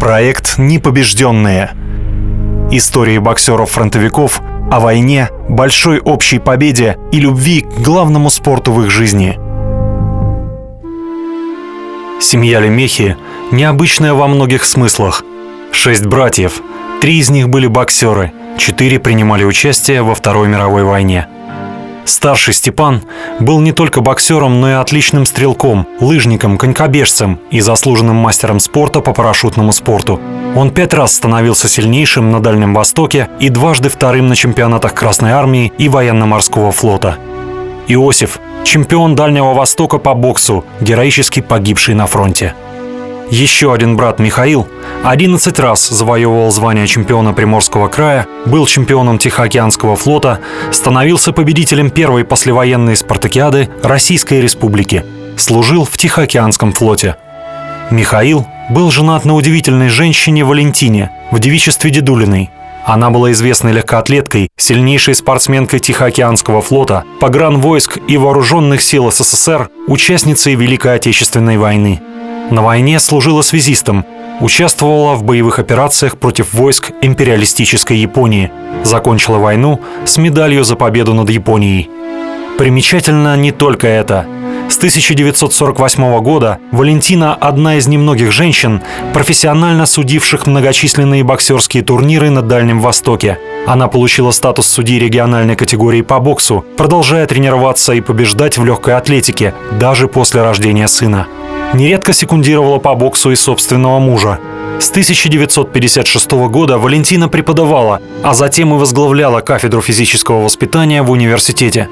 [0.00, 1.72] Проект «Непобежденные».
[2.70, 4.40] Истории боксеров-фронтовиков
[4.72, 9.38] о войне, большой общей победе и любви к главному спорту в их жизни.
[12.18, 13.18] Семья Лемехи
[13.52, 15.22] необычная во многих смыслах.
[15.70, 16.62] Шесть братьев,
[17.02, 21.26] три из них были боксеры, четыре принимали участие во Второй мировой войне–
[22.04, 23.02] Старший Степан
[23.38, 29.12] был не только боксером, но и отличным стрелком, лыжником, конькобежцем и заслуженным мастером спорта по
[29.12, 30.20] парашютному спорту.
[30.56, 35.72] Он пять раз становился сильнейшим на Дальнем Востоке и дважды вторым на чемпионатах Красной Армии
[35.78, 37.16] и Военно-морского флота.
[37.86, 42.54] Иосиф– чемпион Дальнего Востока по боксу, героически погибший на фронте.
[43.30, 44.66] Еще один брат Михаил
[45.04, 50.40] 11 раз завоевывал звание чемпиона Приморского края, был чемпионом Тихоокеанского флота,
[50.72, 55.04] становился победителем первой послевоенной спартакиады Российской Республики,
[55.36, 57.16] служил в Тихоокеанском флоте.
[57.92, 62.50] Михаил был женат на удивительной женщине Валентине в девичестве Дедулиной.
[62.84, 70.96] Она была известной легкоатлеткой, сильнейшей спортсменкой Тихоокеанского флота, погранвойск и вооруженных сил СССР, участницей Великой
[70.96, 72.00] Отечественной войны.
[72.50, 74.04] На войне служила связистом,
[74.40, 78.50] участвовала в боевых операциях против войск империалистической Японии,
[78.82, 81.88] закончила войну с медалью за победу над Японией.
[82.58, 84.26] Примечательно не только это.
[84.68, 92.80] С 1948 года Валентина– одна из немногих женщин, профессионально судивших многочисленные боксерские турниры на Дальнем
[92.80, 93.38] Востоке.
[93.66, 99.54] Она получила статус судьи региональной категории по боксу, продолжая тренироваться и побеждать в легкой атлетике,
[99.72, 101.26] даже после рождения сына
[101.74, 104.38] нередко секундировала по боксу и собственного мужа.
[104.78, 111.88] С 1956 года Валентина преподавала, а затем и возглавляла кафедру физического воспитания в университете.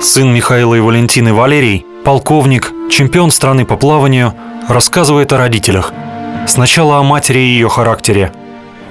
[0.00, 4.34] Сын Михаила и Валентины Валерий, полковник, чемпион страны по плаванию,
[4.68, 5.92] рассказывает о родителях.
[6.46, 8.32] Сначала о матери и ее характере.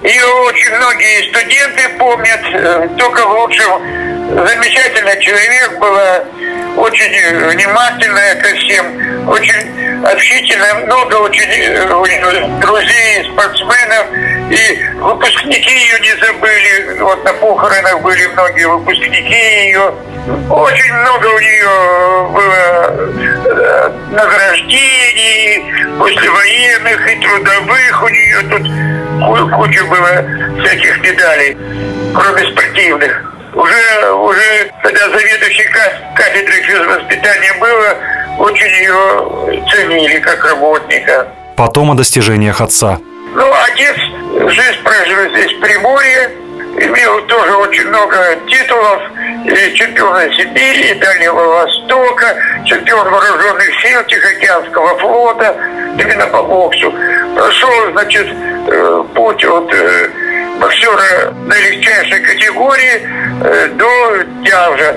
[0.03, 3.81] Ее очень многие студенты помнят, э, только в лучшем.
[4.29, 6.23] Замечательный человек была,
[6.77, 14.05] очень внимательная ко всем, очень общительная, много очень э, друзей, спортсменов.
[14.51, 16.99] И выпускники ее не забыли.
[16.99, 19.93] Вот на похоронах были многие выпускники ее.
[20.27, 25.63] Очень много у нее было э, награждений
[25.97, 28.03] послевоенных и трудовых.
[28.03, 31.57] У нее тут куча было всяких медалей,
[32.13, 33.33] кроме спортивных.
[33.53, 35.65] Уже, уже когда заведующий
[36.13, 37.95] кафедрой физвоспитания было,
[38.39, 41.27] очень ее ценили как работника.
[41.55, 42.99] Потом о достижениях отца.
[43.33, 43.95] Ну, отец
[44.51, 46.31] жизнь прожил здесь в Приморье,
[46.79, 49.01] имел тоже очень много титулов,
[49.55, 52.35] чемпиона Сибири, Дальнего Востока,
[52.65, 55.55] чемпион вооруженных сил Тихоокеанского флота,
[55.97, 56.93] именно по боксу.
[57.35, 60.09] Прошел, значит, э, путь от э,
[60.59, 63.01] боксера наилегчайшей категории
[63.43, 64.95] э, до тяжа.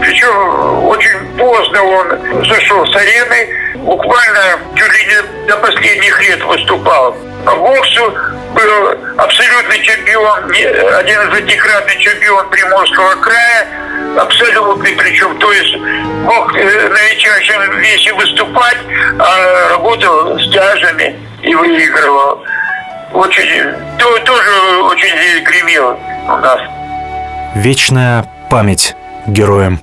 [0.00, 7.16] Причем очень поздно он зашел с арены, буквально чуть ли не до последних лет выступал.
[7.44, 8.14] По боксу
[8.54, 10.50] был абсолютный чемпион,
[10.98, 13.66] один из пятикратный чемпион Приморского края,
[14.18, 18.78] абсолютный причем, то есть мог э, на величайшем весе выступать,
[19.18, 22.42] а работал с тяжами и выигрывал.
[23.12, 24.50] Очень, то, тоже
[24.82, 26.60] очень гремел у нас.
[27.54, 29.80] Вечная память героям.